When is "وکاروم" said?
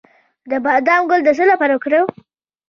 1.73-2.11